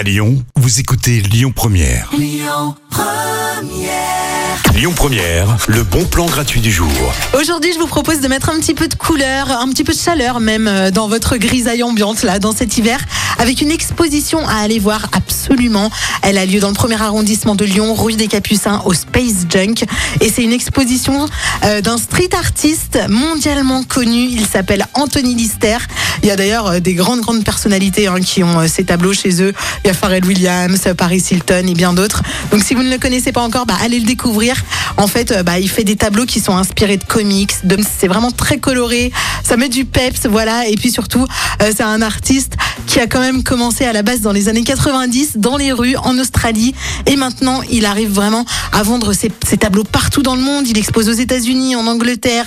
À 0.00 0.02
Lyon, 0.02 0.42
vous 0.56 0.80
écoutez 0.80 1.20
Lyon 1.20 1.52
Première. 1.54 2.08
Lyon 2.16 2.74
Première. 4.96 5.58
le 5.68 5.82
bon 5.82 6.06
plan 6.06 6.24
gratuit 6.24 6.62
du 6.62 6.72
jour. 6.72 6.88
Aujourd'hui, 7.38 7.70
je 7.74 7.78
vous 7.78 7.86
propose 7.86 8.20
de 8.20 8.28
mettre 8.28 8.48
un 8.48 8.58
petit 8.60 8.72
peu 8.72 8.88
de 8.88 8.94
couleur, 8.94 9.50
un 9.50 9.68
petit 9.68 9.84
peu 9.84 9.92
de 9.92 9.98
chaleur 9.98 10.40
même 10.40 10.66
euh, 10.66 10.90
dans 10.90 11.06
votre 11.06 11.36
grisaille 11.36 11.82
ambiante 11.82 12.22
là, 12.22 12.38
dans 12.38 12.52
cet 12.52 12.78
hiver, 12.78 12.98
avec 13.38 13.60
une 13.60 13.70
exposition 13.70 14.46
à 14.48 14.54
aller 14.54 14.78
voir 14.78 15.08
absolument. 15.12 15.90
Elle 16.22 16.38
a 16.38 16.46
lieu 16.46 16.60
dans 16.60 16.68
le 16.68 16.74
premier 16.74 17.00
arrondissement 17.00 17.54
de 17.54 17.66
Lyon, 17.66 17.94
rue 17.94 18.14
des 18.14 18.26
Capucins, 18.26 18.80
au 18.86 18.94
Space 18.94 19.44
Junk, 19.50 19.84
et 20.22 20.30
c'est 20.30 20.42
une 20.42 20.52
exposition 20.52 21.26
euh, 21.64 21.82
d'un 21.82 21.98
street 21.98 22.30
artiste 22.32 22.98
mondialement 23.10 23.82
connu. 23.82 24.28
Il 24.30 24.46
s'appelle 24.46 24.86
Anthony 24.94 25.34
Lister. 25.34 25.76
Il 26.22 26.28
y 26.28 26.30
a 26.30 26.36
d'ailleurs 26.36 26.66
euh, 26.66 26.80
des 26.80 26.94
grandes 26.94 27.20
grandes 27.20 27.44
personnalités 27.44 28.06
hein, 28.06 28.20
qui 28.20 28.42
ont 28.42 28.66
ces 28.68 28.84
tableaux 28.84 29.12
chez 29.12 29.42
eux. 29.42 29.52
Il 29.84 29.88
y 29.88 29.90
a 29.90 29.94
Pharrell 29.94 30.24
Williams, 30.24 30.80
Paris 30.96 31.22
Hilton 31.30 31.66
et 31.66 31.74
bien 31.74 31.92
d'autres. 31.92 32.22
Donc 32.50 32.62
si 32.62 32.74
vous 32.74 32.82
ne 32.82 32.90
le 32.90 32.98
connaissez 32.98 33.32
pas 33.32 33.42
encore, 33.42 33.66
bah, 33.66 33.74
allez 33.82 33.98
le 33.98 34.06
découvrir. 34.06 34.56
En 34.96 35.06
fait, 35.06 35.32
euh, 35.32 35.42
bah, 35.42 35.58
il 35.58 35.68
fait 35.68 35.84
des 35.84 35.96
tableaux 35.96 36.26
qui 36.26 36.40
sont 36.40 36.56
inspirés 36.56 36.96
de 36.96 37.04
comics. 37.04 37.52
C'est 37.98 38.08
vraiment 38.08 38.30
très 38.30 38.58
coloré. 38.58 39.12
Ça 39.44 39.56
met 39.56 39.68
du 39.68 39.84
peps, 39.84 40.26
voilà. 40.26 40.68
Et 40.68 40.76
puis 40.76 40.90
surtout, 40.90 41.26
euh, 41.62 41.72
c'est 41.74 41.82
un 41.82 42.02
artiste 42.02 42.54
qui 42.86 43.00
a 43.00 43.06
quand 43.06 43.20
même 43.20 43.42
commencé 43.42 43.84
à 43.84 43.92
la 43.92 44.02
base 44.02 44.20
dans 44.20 44.32
les 44.32 44.48
années 44.48 44.64
90 44.64 45.32
dans 45.36 45.56
les 45.56 45.72
rues 45.72 45.96
en 45.96 46.18
Australie. 46.18 46.74
Et 47.06 47.16
maintenant, 47.16 47.62
il 47.70 47.84
arrive 47.84 48.10
vraiment 48.10 48.44
à 48.72 48.82
vendre 48.82 49.12
ses, 49.12 49.30
ses 49.46 49.56
tableaux 49.56 49.84
partout 49.84 50.22
dans 50.22 50.36
le 50.36 50.42
monde. 50.42 50.66
Il 50.68 50.78
expose 50.78 51.08
aux 51.08 51.12
États-Unis, 51.12 51.76
en 51.76 51.86
Angleterre. 51.86 52.46